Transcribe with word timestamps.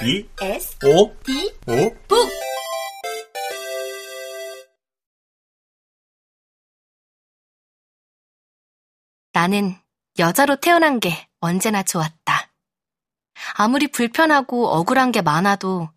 B 0.00 0.28
S 0.40 0.76
O 0.84 1.16
D 1.22 1.54
O 1.68 1.94
북 2.08 2.28
나는 9.32 9.76
여자로 10.18 10.56
태어난 10.56 10.98
게 10.98 11.28
언제나 11.38 11.84
좋았다. 11.84 12.52
아무리 13.54 13.86
불편하고 13.86 14.66
억울한 14.68 15.12
게 15.12 15.22
많아도 15.22 15.88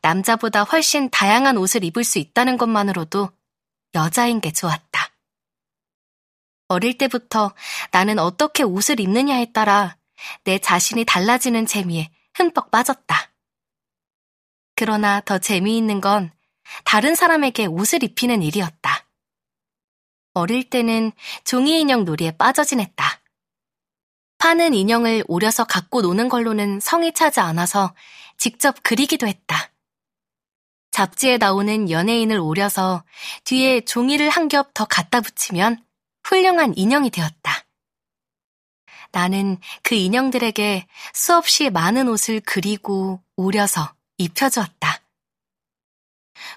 남자보다 0.00 0.62
훨씬 0.62 1.10
다양한 1.10 1.58
옷을 1.58 1.84
입을 1.84 2.02
수 2.02 2.18
있다는 2.18 2.56
것만으로도 2.56 3.30
여자인 3.94 4.40
게 4.40 4.52
좋았다. 4.52 5.10
어릴 6.68 6.96
때부터 6.96 7.54
나는 7.90 8.18
어떻게 8.18 8.62
옷을 8.62 9.00
입느냐에 9.00 9.52
따라 9.52 9.98
내 10.44 10.58
자신이 10.58 11.04
달라지는 11.04 11.66
재미에 11.66 12.10
흠뻑 12.32 12.70
빠졌다. 12.70 13.33
그러나 14.76 15.20
더 15.20 15.38
재미있는 15.38 16.00
건 16.00 16.32
다른 16.84 17.14
사람에게 17.14 17.66
옷을 17.66 18.02
입히는 18.02 18.42
일이었다. 18.42 19.06
어릴 20.34 20.68
때는 20.68 21.12
종이 21.44 21.80
인형 21.80 22.04
놀이에 22.04 22.32
빠져 22.32 22.64
지냈다. 22.64 23.20
파는 24.38 24.74
인형을 24.74 25.24
오려서 25.28 25.64
갖고 25.64 26.02
노는 26.02 26.28
걸로는 26.28 26.80
성이 26.80 27.14
차지 27.14 27.40
않아서 27.40 27.94
직접 28.36 28.76
그리기도 28.82 29.26
했다. 29.26 29.70
잡지에 30.90 31.38
나오는 31.38 31.90
연예인을 31.90 32.38
오려서 32.38 33.04
뒤에 33.44 33.82
종이를 33.82 34.28
한 34.28 34.48
겹 34.48 34.74
더 34.74 34.84
갖다 34.84 35.20
붙이면 35.20 35.84
훌륭한 36.24 36.74
인형이 36.76 37.10
되었다. 37.10 37.64
나는 39.12 39.58
그 39.82 39.94
인형들에게 39.94 40.86
수없이 41.12 41.70
많은 41.70 42.08
옷을 42.08 42.40
그리고 42.44 43.22
오려서 43.36 43.93
입혀주었다. 44.18 45.00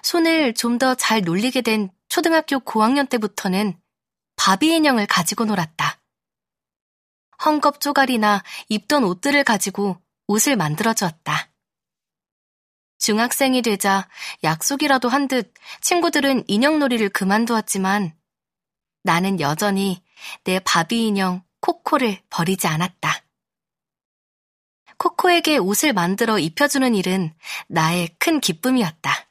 손을 0.02 0.54
좀 0.54 0.78
더 0.78 0.94
잘 0.94 1.22
놀리게 1.22 1.62
된 1.62 1.90
초등학교 2.08 2.60
고학년 2.60 3.06
때부터는 3.06 3.78
바비 4.36 4.74
인형을 4.74 5.06
가지고 5.06 5.44
놀았다. 5.44 6.00
헝겊 7.38 7.80
쪼가리나 7.80 8.42
입던 8.68 9.04
옷들을 9.04 9.44
가지고 9.44 10.00
옷을 10.26 10.56
만들어 10.56 10.92
주었다. 10.94 11.50
중학생이 12.98 13.62
되자 13.62 14.08
약속이라도 14.42 15.08
한 15.08 15.28
듯 15.28 15.52
친구들은 15.80 16.44
인형놀이를 16.48 17.10
그만두었지만 17.10 18.16
나는 19.04 19.40
여전히 19.40 20.02
내 20.44 20.58
바비 20.58 21.06
인형 21.06 21.42
코코를 21.60 22.20
버리지 22.30 22.66
않았다. 22.66 23.22
코코에게 24.98 25.58
옷을 25.58 25.92
만들어 25.92 26.38
입혀주는 26.38 26.94
일은 26.94 27.32
나의 27.68 28.14
큰 28.18 28.40
기쁨이었다. 28.40 29.28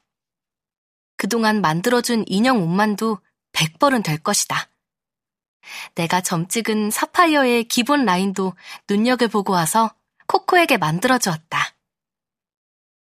그동안 1.16 1.60
만들어준 1.60 2.24
인형 2.26 2.62
옷만도 2.62 3.18
100벌은 3.52 4.02
될 4.02 4.18
것이다. 4.18 4.70
내가 5.94 6.20
점 6.20 6.48
찍은 6.48 6.90
사파이어의 6.90 7.64
기본 7.64 8.04
라인도 8.04 8.54
눈여겨보고 8.88 9.52
와서 9.52 9.94
코코에게 10.26 10.78
만들어주었다. 10.78 11.74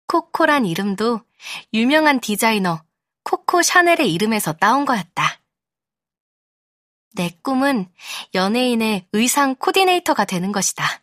코코란 0.07 0.67
이름도 0.67 1.21
유명한 1.73 2.21
디자이너 2.21 2.83
코코 3.25 3.63
샤넬의 3.63 4.13
이름에서 4.13 4.53
따온 4.53 4.85
거였다. 4.85 5.41
내 7.15 7.31
꿈은 7.43 7.91
연예인의 8.35 9.09
의상 9.13 9.55
코디네이터가 9.55 10.25
되는 10.25 10.51
것이다. 10.53 11.02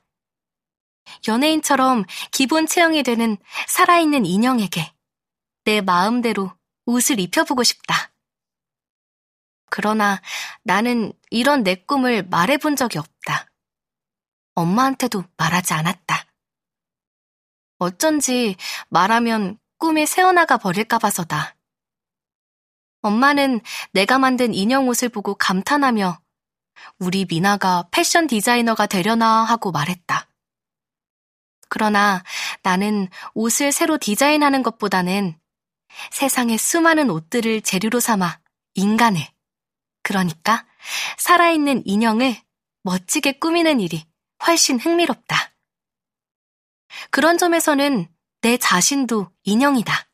연예인처럼 1.28 2.06
기본 2.32 2.68
체형이 2.68 3.04
되는 3.04 3.38
살아있는 3.68 4.26
인형에게 4.26 4.94
내 5.66 5.82
마음대로 5.82 6.52
옷을 6.86 7.20
입혀보고 7.20 7.64
싶다. 7.64 8.12
그러나 9.70 10.22
나는 10.64 11.14
이런 11.30 11.64
내 11.64 11.76
꿈을 11.76 12.24
말해본 12.24 12.76
적이 12.76 13.00
없다. 13.00 13.52
엄마한테도 14.56 15.24
말하지 15.38 15.74
않았다. 15.74 16.26
어쩐지 17.78 18.56
말하면 18.90 19.58
꿈이 19.78 20.06
새어나가 20.06 20.58
버릴까 20.58 21.00
봐서다. 21.00 21.56
엄마는 23.02 23.62
내가 23.94 24.20
만든 24.20 24.54
인형 24.54 24.88
옷을 24.90 25.08
보고 25.10 25.36
감탄하며 25.36 26.20
우리 27.00 27.26
미나가 27.26 27.88
패션 27.92 28.28
디자이너가 28.28 28.88
되려나 28.88 29.44
하고 29.44 29.72
말했다. 29.72 30.29
그러나 31.70 32.24
나는 32.64 33.08
옷을 33.34 33.72
새로 33.72 33.98
디자인하는 33.98 34.64
것보다는 34.64 35.40
세상의 36.12 36.58
수많은 36.58 37.10
옷들을 37.10 37.62
재료로 37.62 38.00
삼아 38.00 38.40
인간을, 38.74 39.22
그러니까 40.04 40.66
살아있는 41.18 41.84
인형을 41.86 42.36
멋지게 42.84 43.34
꾸미는 43.34 43.80
일이 43.80 44.06
훨씬 44.46 44.80
흥미롭다. 44.80 45.52
그런 47.12 47.38
점에서는 47.38 48.08
내 48.42 48.58
자신도 48.58 49.32
인형이다. 49.44 50.08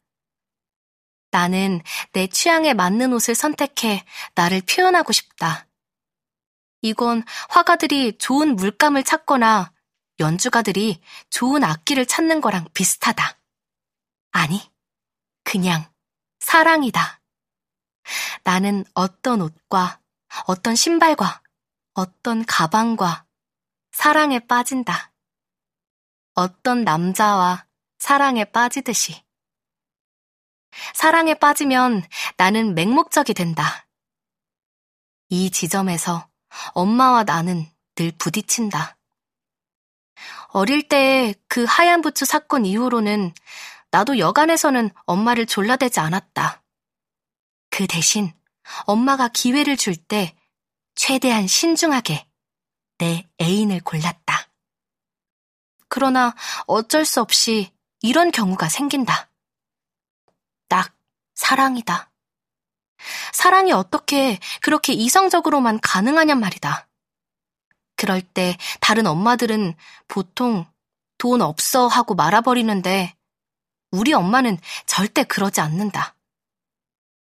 나는 1.32 1.82
내 2.14 2.28
취향에 2.28 2.74
맞는 2.74 3.14
옷을 3.14 3.36
선택해 3.36 4.06
나를 4.36 4.62
표현하고 4.62 5.12
싶다. 5.12 5.68
이건 6.82 7.24
화가들이 7.50 8.18
좋은 8.18 8.56
물감을 8.56 9.04
찾거나 9.04 9.72
연주가들이 10.20 11.02
좋은 11.30 11.64
악기를 11.64 12.06
찾는 12.06 12.42
거랑 12.42 12.68
비슷하다. 12.74 13.38
아니, 14.32 14.62
그냥 15.44 15.90
사랑이다. 16.40 17.22
나는 18.44 18.86
어떤 18.94 19.42
옷과 19.42 20.00
어떤 20.46 20.76
신발과 20.76 21.42
어떤 21.94 22.46
가방과 22.46 23.26
사랑에 23.92 24.40
빠진다. 24.40 25.14
어떤 26.34 26.84
남자와 26.84 27.66
사랑에 27.98 28.44
빠지듯이. 28.46 29.24
사랑에 30.94 31.34
빠지면 31.34 32.04
나는 32.38 32.76
맹목적이 32.76 33.34
된다. 33.34 33.88
이 35.30 35.50
지점에서 35.50 36.30
엄마와 36.74 37.24
나는 37.24 37.66
늘 37.96 38.12
부딪힌다. 38.12 38.98
어릴 40.56 40.88
때 40.88 41.34
그 41.50 41.66
하얀 41.66 42.02
부츠 42.02 42.24
사건 42.24 42.66
이후로는 42.66 43.34
나도 43.92 44.20
여간에서는 44.20 44.90
엄마를 45.06 45.46
졸라대지 45.46 46.00
않았다. 46.00 46.64
그 47.70 47.88
대신 47.88 48.34
엄마가 48.86 49.28
기회를 49.28 49.76
줄 49.76 49.98
때 49.98 50.34
최대한 50.96 51.46
신중하게 51.46 52.26
내 53.00 53.28
애인을 53.42 53.82
골랐다. 53.82 54.48
그러나 55.90 56.34
어쩔 56.68 57.04
수 57.04 57.20
없이 57.20 57.74
이런 58.02 58.32
경우가 58.32 58.70
생긴다. 58.70 59.30
딱 60.70 60.96
사랑이다. 61.34 62.12
사랑이 63.34 63.74
어떻게 63.74 64.40
그렇게 64.62 64.94
이성적으로만 64.94 65.82
가능하냔 65.82 66.40
말이다. 66.40 66.88
그럴 68.06 68.22
때 68.22 68.56
다른 68.82 69.08
엄마들은 69.08 69.74
보통 70.08 70.68
돈 71.18 71.42
없어 71.42 71.88
하고 71.88 72.14
말아버리는데 72.14 73.16
우리 73.90 74.14
엄마는 74.14 74.60
절대 74.86 75.24
그러지 75.24 75.60
않는다. 75.60 76.14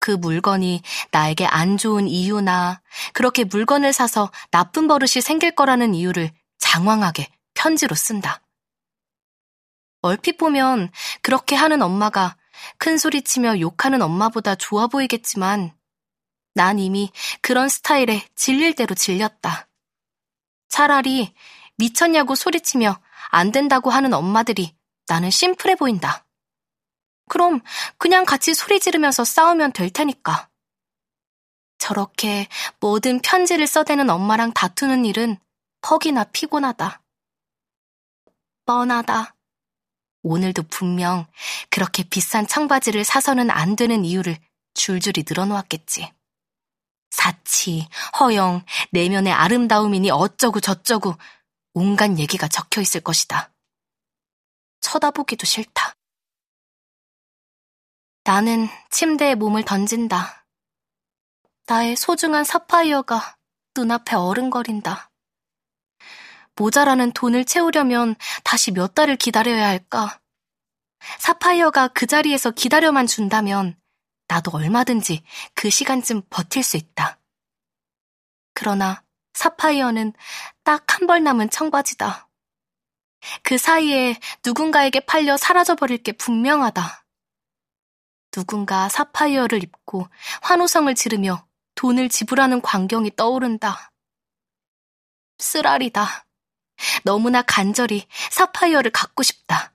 그 0.00 0.10
물건이 0.10 0.82
나에게 1.12 1.46
안 1.46 1.76
좋은 1.76 2.08
이유나 2.08 2.82
그렇게 3.12 3.44
물건을 3.44 3.92
사서 3.92 4.32
나쁜 4.50 4.88
버릇이 4.88 5.22
생길 5.22 5.52
거라는 5.52 5.94
이유를 5.94 6.32
장황하게 6.58 7.30
편지로 7.54 7.94
쓴다. 7.94 8.40
얼핏 10.02 10.36
보면 10.36 10.90
그렇게 11.22 11.54
하는 11.54 11.80
엄마가 11.80 12.36
큰 12.78 12.98
소리 12.98 13.22
치며 13.22 13.60
욕하는 13.60 14.02
엄마보다 14.02 14.56
좋아 14.56 14.88
보이겠지만 14.88 15.72
난 16.54 16.80
이미 16.80 17.12
그런 17.40 17.68
스타일에 17.68 18.26
질릴 18.34 18.74
대로 18.74 18.96
질렸다. 18.96 19.65
차라리 20.68 21.34
미쳤냐고 21.76 22.34
소리치며 22.34 22.98
안 23.30 23.52
된다고 23.52 23.90
하는 23.90 24.14
엄마들이 24.14 24.74
나는 25.06 25.30
심플해 25.30 25.74
보인다. 25.74 26.24
그럼 27.28 27.60
그냥 27.98 28.24
같이 28.24 28.54
소리 28.54 28.80
지르면서 28.80 29.24
싸우면 29.24 29.72
될 29.72 29.90
테니까. 29.90 30.48
저렇게 31.78 32.48
모든 32.80 33.20
편지를 33.20 33.66
써대는 33.66 34.10
엄마랑 34.10 34.52
다투는 34.52 35.04
일은 35.04 35.38
퍽이나 35.82 36.24
피곤하다. 36.24 37.02
뻔하다. 38.64 39.34
오늘도 40.22 40.64
분명 40.64 41.26
그렇게 41.70 42.02
비싼 42.02 42.46
청바지를 42.46 43.04
사서는 43.04 43.50
안 43.50 43.76
되는 43.76 44.04
이유를 44.04 44.38
줄줄이 44.74 45.24
늘어놓았겠지. 45.26 46.15
사치, 47.10 47.88
허영, 48.20 48.64
내면의 48.92 49.32
아름다움이니 49.32 50.10
어쩌고 50.10 50.60
저쩌고 50.60 51.14
온갖 51.74 52.18
얘기가 52.18 52.48
적혀 52.48 52.80
있을 52.80 53.00
것이다. 53.00 53.52
쳐다보기도 54.80 55.44
싫다. 55.46 55.94
나는 58.24 58.68
침대에 58.90 59.34
몸을 59.34 59.64
던진다. 59.64 60.46
나의 61.66 61.96
소중한 61.96 62.44
사파이어가 62.44 63.36
눈앞에 63.76 64.16
어른거린다. 64.16 65.10
모자라는 66.56 67.12
돈을 67.12 67.44
채우려면 67.44 68.16
다시 68.42 68.70
몇 68.70 68.94
달을 68.94 69.16
기다려야 69.16 69.68
할까? 69.68 70.20
사파이어가 71.18 71.88
그 71.88 72.06
자리에서 72.06 72.50
기다려만 72.50 73.06
준다면 73.06 73.78
나도 74.28 74.50
얼마든지 74.56 75.22
그 75.54 75.70
시간쯤 75.70 76.22
버틸 76.30 76.62
수 76.62 76.76
있다. 76.76 77.18
그러나 78.54 79.02
사파이어는 79.34 80.12
딱 80.64 80.84
한 80.92 81.06
벌 81.06 81.22
남은 81.22 81.50
청바지다. 81.50 82.28
그 83.42 83.58
사이에 83.58 84.18
누군가에게 84.44 85.00
팔려 85.00 85.36
사라져버릴 85.36 85.98
게 86.02 86.12
분명하다. 86.12 87.04
누군가 88.30 88.88
사파이어를 88.88 89.62
입고 89.62 90.08
환호성을 90.42 90.94
지르며 90.94 91.46
돈을 91.74 92.08
지불하는 92.08 92.60
광경이 92.62 93.12
떠오른다. 93.16 93.92
쓰라리다. 95.38 96.26
너무나 97.04 97.42
간절히 97.42 98.06
사파이어를 98.30 98.90
갖고 98.90 99.22
싶다. 99.22 99.72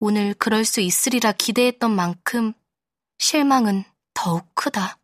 오늘 0.00 0.34
그럴 0.34 0.64
수 0.64 0.80
있으리라 0.80 1.32
기대했던 1.32 1.90
만큼 1.94 2.52
실망은 3.20 3.84
더욱 4.14 4.52
크다. 4.54 4.98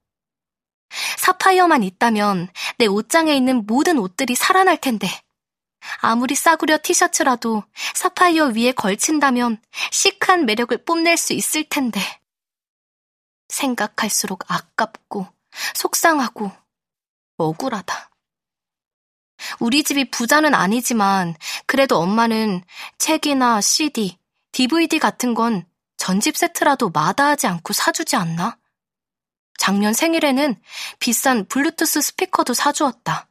사파이어만 1.18 1.82
있다면 1.82 2.48
내 2.78 2.86
옷장에 2.86 3.36
있는 3.36 3.66
모든 3.66 3.98
옷들이 3.98 4.34
살아날 4.34 4.80
텐데. 4.80 5.06
아무리 6.00 6.34
싸구려 6.34 6.78
티셔츠라도 6.82 7.62
사파이어 7.94 8.46
위에 8.46 8.72
걸친다면 8.72 9.60
시크한 9.92 10.46
매력을 10.46 10.76
뽐낼 10.84 11.16
수 11.18 11.34
있을 11.34 11.64
텐데. 11.68 12.00
생각할수록 13.48 14.50
아깝고 14.50 15.28
속상하고 15.74 16.50
억울하다. 17.36 18.10
우리 19.60 19.84
집이 19.84 20.10
부자는 20.10 20.54
아니지만 20.54 21.34
그래도 21.66 21.98
엄마는 21.98 22.64
책이나 22.96 23.60
CD, 23.60 24.18
DVD 24.52 24.98
같은 24.98 25.34
건 25.34 25.66
전집 25.96 26.36
세트라도 26.36 26.90
마다하지 26.90 27.46
않고 27.46 27.72
사주지 27.72 28.16
않나? 28.16 28.58
작년 29.58 29.92
생일에는 29.92 30.60
비싼 31.00 31.46
블루투스 31.46 32.00
스피커도 32.00 32.54
사주었다. 32.54 33.28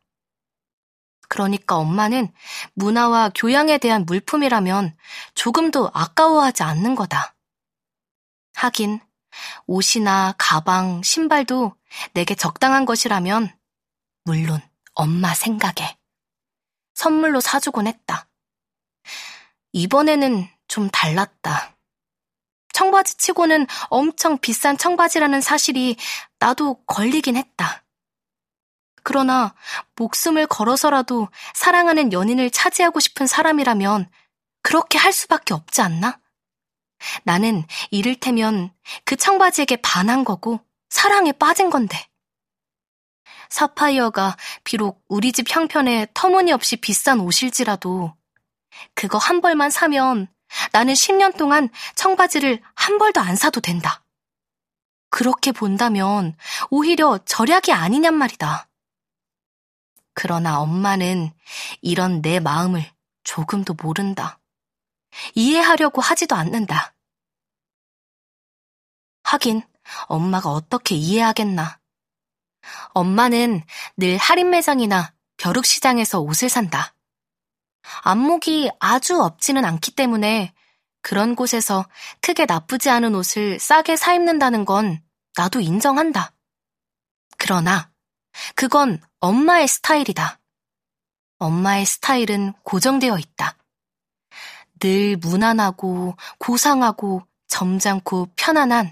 그러니까 1.27 1.77
엄마는 1.77 2.31
문화와 2.73 3.31
교양에 3.35 3.77
대한 3.77 4.05
물품이라면 4.05 4.95
조금도 5.33 5.91
아까워하지 5.93 6.63
않는 6.63 6.95
거다. 6.95 7.35
하긴, 8.55 8.99
옷이나 9.67 10.33
가방, 10.37 11.03
신발도 11.03 11.75
내게 12.13 12.35
적당한 12.35 12.85
것이라면, 12.85 13.55
물론 14.23 14.61
엄마 14.93 15.33
생각에 15.33 15.97
선물로 16.93 17.41
사주곤 17.41 17.87
했다. 17.87 18.27
이번에는 19.73 20.47
좀 20.67 20.89
달랐다. 20.89 21.74
청바지 22.75 23.15
치고는 23.15 23.67
엄청 23.89 24.37
비싼 24.37 24.77
청바지라는 24.77 25.39
사실이 25.39 25.95
나도 26.39 26.83
걸리긴 26.85 27.37
했다. 27.37 27.85
그러나 29.01 29.55
목숨을 29.95 30.45
걸어서라도 30.45 31.29
사랑하는 31.53 32.11
연인을 32.11 32.51
차지하고 32.51 32.99
싶은 32.99 33.27
사람이라면 33.27 34.09
그렇게 34.61 34.97
할 34.97 35.13
수밖에 35.13 35.53
없지 35.53 35.81
않나? 35.81 36.19
나는 37.23 37.63
이를테면 37.91 38.73
그 39.05 39.15
청바지에게 39.15 39.77
반한 39.77 40.25
거고 40.25 40.59
사랑에 40.89 41.31
빠진 41.31 41.69
건데. 41.69 41.97
사파이어가 43.49 44.35
비록 44.65 45.01
우리 45.07 45.31
집 45.31 45.45
형편에 45.49 46.07
터무니없이 46.13 46.75
비싼 46.75 47.21
옷일지라도 47.21 48.13
그거 48.95 49.17
한 49.17 49.39
벌만 49.39 49.69
사면 49.69 50.27
나는 50.75 50.93
10년 50.93 51.37
동안 51.37 51.69
청바지를 51.95 52.61
한 52.75 52.97
벌도 52.97 53.21
안 53.21 53.37
사도 53.37 53.61
된다. 53.61 54.03
그렇게 55.09 55.53
본다면 55.53 56.35
오히려 56.69 57.17
절약이 57.19 57.71
아니냔 57.71 58.13
말이다. 58.13 58.67
그러나 60.13 60.59
엄마는 60.59 61.31
이런 61.81 62.21
내 62.21 62.41
마음을 62.41 62.85
조금도 63.23 63.75
모른다. 63.75 64.41
이해하려고 65.33 66.01
하지도 66.01 66.35
않는다. 66.35 66.93
하긴 69.23 69.61
엄마가 70.07 70.49
어떻게 70.49 70.95
이해하겠나. 70.95 71.79
엄마는 72.89 73.63
늘 73.95 74.17
할인 74.17 74.49
매장이나 74.49 75.13
벼룩시장에서 75.37 76.19
옷을 76.19 76.49
산다. 76.49 76.93
안목이 78.01 78.71
아주 78.81 79.21
없지는 79.21 79.63
않기 79.63 79.91
때문에 79.91 80.53
그런 81.05 81.35
곳에서 81.35 81.85
크게 82.19 82.47
나쁘지 82.47 82.89
않은 82.89 83.13
옷을 83.13 83.59
싸게 83.59 83.95
사 83.95 84.15
입는다는 84.15 84.65
건 84.65 85.03
나도 85.35 85.59
인정한다. 85.59 86.33
그러나 87.37 87.91
그건 88.55 88.99
엄마의 89.19 89.67
스타일이다. 89.67 90.39
엄마의 91.37 91.85
스타일은 91.85 92.53
고정되어 92.63 93.19
있다. 93.19 93.55
늘 94.79 95.17
무난하고 95.17 96.15
고상하고 96.39 97.21
점잖고 97.49 98.29
편안한 98.35 98.91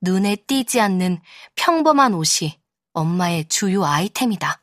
눈에 0.00 0.36
띄지 0.36 0.80
않는 0.80 1.20
평범한 1.56 2.14
옷이 2.14 2.60
엄마의 2.92 3.48
주요 3.48 3.84
아이템이다. 3.84 4.62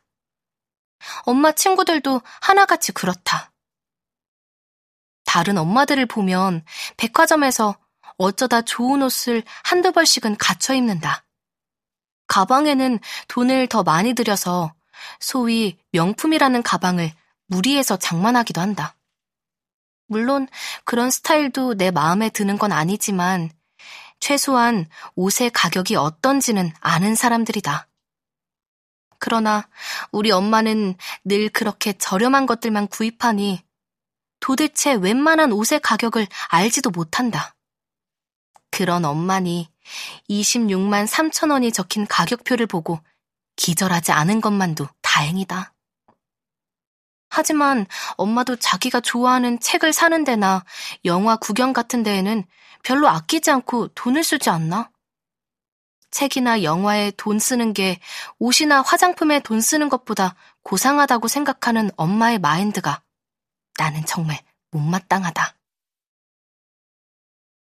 엄마 1.24 1.51
친구들도 1.51 2.22
하나같이 2.40 2.94
그렇다. 2.94 3.51
다른 5.38 5.56
엄마들을 5.60 6.07
보면 6.07 6.66
백화점에서 6.98 7.78
어쩌다 8.18 8.63
좋은 8.63 9.04
옷을 9.04 9.44
한두 9.63 9.92
벌씩은 9.92 10.36
갖춰 10.38 10.74
입는다. 10.74 11.25
가방에는 12.25 12.98
돈을 13.28 13.68
더 13.68 13.84
많이 13.84 14.16
들여서 14.16 14.74
소위 15.19 15.78
명품이라는 15.92 16.63
가방을 16.63 17.12
무리해서 17.45 17.98
장만하기도 17.98 18.60
한다. 18.60 18.95
물론 20.07 20.48
그런 20.86 21.11
스타일도 21.11 21.76
내 21.76 21.92
마음에 21.92 22.31
드는 22.31 22.57
건 22.57 22.71
아니지만 22.71 23.52
최소한 24.19 24.90
옷의 25.14 25.52
가격이 25.52 25.97
어떤지는 25.97 26.73
아는 26.80 27.14
사람들이다. 27.14 27.88
그러나 29.19 29.69
우리 30.11 30.31
엄마는 30.31 30.95
늘 31.26 31.50
그렇게 31.50 31.94
저렴한 31.94 32.47
것들만 32.47 32.88
구입하니 32.88 33.67
도대체 34.47 34.94
웬만한 34.94 35.51
옷의 35.51 35.81
가격을 35.81 36.25
알지도 36.47 36.92
못한다. 36.92 37.54
그런 38.71 39.04
엄마니 39.04 39.69
26만 40.30 41.06
3천 41.06 41.51
원이 41.51 41.73
적힌 41.73 42.07
가격표를 42.07 42.66
보고 42.66 43.01
기절하지 43.57 44.13
않은 44.13 44.39
것만도 44.39 44.87
다행이다. 45.01 45.73
하지만 47.30 47.85
엄마도 48.16 48.56
자기가 48.56 49.01
좋아하는 49.01 49.59
책을 49.59 49.92
사는 49.92 50.23
데나 50.23 50.63
영화 51.04 51.35
구경 51.35 51.73
같은 51.73 52.01
데에는 52.04 52.45
별로 52.83 53.09
아끼지 53.09 53.51
않고 53.51 53.89
돈을 53.89 54.23
쓰지 54.23 54.49
않나? 54.49 54.89
책이나 56.09 56.63
영화에 56.63 57.11
돈 57.18 57.37
쓰는 57.37 57.73
게 57.73 57.99
옷이나 58.39 58.81
화장품에 58.81 59.42
돈 59.42 59.59
쓰는 59.59 59.89
것보다 59.89 60.35
고상하다고 60.63 61.27
생각하는 61.27 61.92
엄마의 61.97 62.39
마인드가 62.39 63.01
나는 63.78 64.06
정말 64.06 64.40
못마땅하다. 64.72 65.56